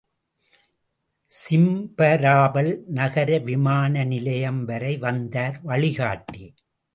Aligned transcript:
Simferopol 1.31 2.71
நகர 2.89 3.37
விமான 3.39 4.03
நிலையம் 4.03 4.65
வரை 4.65 4.97
வந்தார் 4.97 5.59
வழிகாட்டி. 5.63 6.53